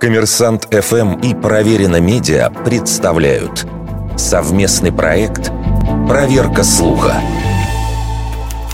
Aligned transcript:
Коммерсант 0.00 0.68
ФМ 0.70 1.20
и 1.20 1.34
Проверено 1.34 2.00
Медиа 2.00 2.50
представляют 2.50 3.66
совместный 4.16 4.92
проект 4.92 5.50
«Проверка 6.06 6.62
слуха». 6.62 7.20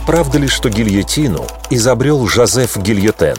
Правда 0.07 0.39
ли, 0.39 0.49
что 0.49 0.69
гильотину 0.69 1.47
изобрел 1.71 2.27
Жозеф 2.27 2.77
Гильотен? 2.77 3.37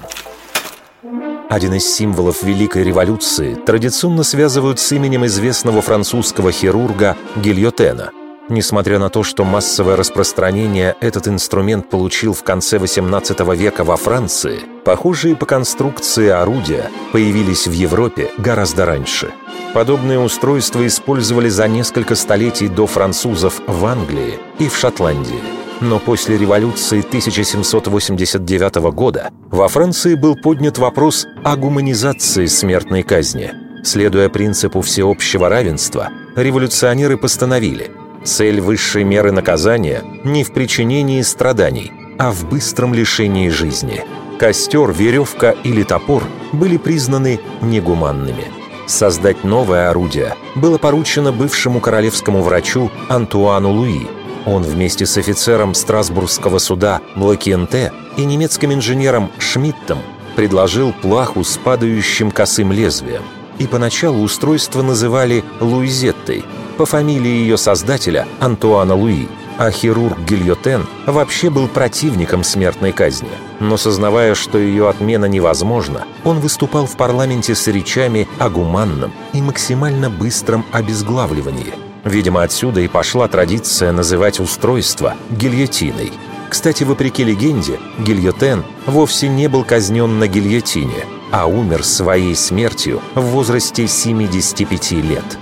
Один 1.49 1.73
из 1.73 1.93
символов 1.93 2.41
Великой 2.41 2.83
революции 2.83 3.53
традиционно 3.55 4.23
связывают 4.23 4.79
с 4.79 4.91
именем 4.93 5.25
известного 5.25 5.81
французского 5.81 6.51
хирурга 6.51 7.17
Гильотена– 7.35 8.11
Несмотря 8.49 8.99
на 8.99 9.09
то, 9.09 9.23
что 9.23 9.45
массовое 9.45 9.95
распространение 9.95 10.95
этот 10.99 11.27
инструмент 11.27 11.89
получил 11.89 12.33
в 12.33 12.43
конце 12.43 12.77
XVIII 12.77 13.55
века 13.55 13.85
во 13.85 13.95
Франции, 13.95 14.59
похожие 14.83 15.35
по 15.35 15.45
конструкции 15.45 16.27
орудия 16.27 16.89
появились 17.13 17.67
в 17.67 17.71
Европе 17.71 18.31
гораздо 18.37 18.85
раньше. 18.85 19.31
Подобные 19.73 20.19
устройства 20.19 20.85
использовали 20.85 21.47
за 21.47 21.67
несколько 21.67 22.15
столетий 22.15 22.67
до 22.67 22.85
французов 22.85 23.61
в 23.65 23.85
Англии 23.85 24.37
и 24.59 24.67
в 24.67 24.75
Шотландии. 24.75 25.41
Но 25.79 25.99
после 25.99 26.37
революции 26.37 26.99
1789 26.99 28.75
года 28.93 29.31
во 29.49 29.67
Франции 29.69 30.15
был 30.15 30.35
поднят 30.35 30.77
вопрос 30.77 31.25
о 31.43 31.55
гуманизации 31.55 32.45
смертной 32.45 33.03
казни. 33.03 33.51
Следуя 33.83 34.29
принципу 34.29 34.81
всеобщего 34.81 35.49
равенства, 35.49 36.09
революционеры 36.35 37.17
постановили– 37.17 37.89
Цель 38.23 38.61
высшей 38.61 39.03
меры 39.03 39.31
наказания 39.31 40.03
не 40.23 40.45
в 40.45 40.53
причинении 40.53 41.21
страданий, 41.21 41.91
а 42.17 42.31
в 42.31 42.47
быстром 42.47 42.93
лишении 42.93 43.49
жизни. 43.49 44.05
Костер, 44.39 44.91
веревка 44.91 45.51
или 45.63 45.83
топор 45.83 46.23
были 46.53 46.77
признаны 46.77 47.41
негуманными. 47.61 48.45
Создать 48.87 49.43
новое 49.43 49.89
орудие 49.89 50.35
было 50.55 50.77
поручено 50.77 51.31
бывшему 51.33 51.81
королевскому 51.81 52.41
врачу 52.41 52.91
Антуану 53.09 53.71
Луи. 53.71 54.07
Он 54.45 54.63
вместе 54.63 55.05
с 55.05 55.17
офицером 55.17 55.73
Страсбургского 55.73 56.59
суда 56.59 57.01
Блокенте 57.15 57.91
и 58.17 58.23
немецким 58.23 58.73
инженером 58.73 59.31
Шмидтом 59.37 59.99
предложил 60.35 60.93
плаху 60.93 61.43
с 61.43 61.57
падающим 61.57 62.31
косым 62.31 62.71
лезвием. 62.71 63.23
И 63.59 63.67
поначалу 63.67 64.21
устройство 64.21 64.81
называли 64.81 65.43
«Луизеттой», 65.59 66.43
по 66.77 66.85
фамилии 66.85 67.29
ее 67.29 67.57
создателя 67.57 68.27
Антуана 68.39 68.95
Луи, 68.95 69.27
а 69.57 69.71
хирург 69.71 70.19
Гильотен 70.19 70.85
вообще 71.05 71.49
был 71.49 71.67
противником 71.67 72.43
смертной 72.43 72.91
казни. 72.91 73.29
Но 73.59 73.77
сознавая, 73.77 74.35
что 74.35 74.57
ее 74.57 74.89
отмена 74.89 75.25
невозможна, 75.25 76.05
он 76.23 76.39
выступал 76.39 76.85
в 76.85 76.97
парламенте 76.97 77.55
с 77.55 77.67
речами 77.67 78.27
о 78.39 78.49
гуманном 78.49 79.13
и 79.33 79.41
максимально 79.41 80.09
быстром 80.09 80.65
обезглавливании. 80.71 81.73
Видимо, 82.03 82.43
отсюда 82.43 82.81
и 82.81 82.87
пошла 82.87 83.27
традиция 83.27 83.91
называть 83.91 84.39
устройство 84.39 85.15
гильотиной. 85.29 86.11
Кстати, 86.49 86.83
вопреки 86.83 87.23
легенде, 87.23 87.79
гильотен 87.99 88.63
вовсе 88.85 89.27
не 89.27 89.47
был 89.47 89.63
казнен 89.63 90.19
на 90.19 90.27
гильотине, 90.27 91.05
а 91.31 91.47
умер 91.47 91.83
своей 91.83 92.35
смертью 92.35 93.01
в 93.15 93.21
возрасте 93.21 93.87
75 93.87 94.91
лет. 94.91 95.39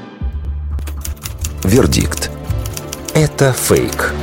Вердикт. 1.64 2.31
Это 3.14 3.54
фейк. 3.54 4.14